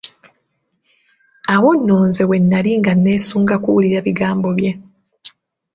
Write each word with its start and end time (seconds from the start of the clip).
Awo 1.53 1.69
nno 1.75 1.97
nze 2.07 2.23
we 2.29 2.37
nali 2.49 2.71
nga 2.79 2.93
neesunga 2.95 3.55
kuwulira 3.63 3.99
bigambo 4.07 4.47
bye. 4.57 4.71